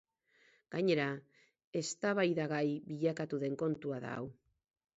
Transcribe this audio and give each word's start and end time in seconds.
Gainera, 0.75 1.05
eztabaidagai 1.81 2.65
bilakatu 2.89 3.43
den 3.47 3.61
kontua 3.63 4.01
da 4.07 4.19
hau. 4.19 4.29